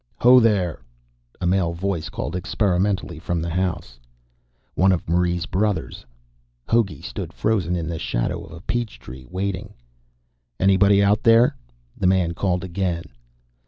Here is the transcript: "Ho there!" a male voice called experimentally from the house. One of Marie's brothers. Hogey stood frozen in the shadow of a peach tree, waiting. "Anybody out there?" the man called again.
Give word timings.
"Ho 0.17 0.39
there!" 0.39 0.81
a 1.39 1.45
male 1.45 1.73
voice 1.73 2.09
called 2.09 2.35
experimentally 2.35 3.19
from 3.19 3.39
the 3.39 3.51
house. 3.51 3.99
One 4.73 4.91
of 4.91 5.07
Marie's 5.07 5.45
brothers. 5.45 6.07
Hogey 6.67 7.01
stood 7.03 7.31
frozen 7.31 7.75
in 7.75 7.87
the 7.87 7.99
shadow 7.99 8.43
of 8.43 8.51
a 8.51 8.61
peach 8.61 8.97
tree, 8.97 9.27
waiting. 9.29 9.75
"Anybody 10.59 11.03
out 11.03 11.21
there?" 11.21 11.55
the 11.95 12.07
man 12.07 12.33
called 12.33 12.63
again. 12.63 13.03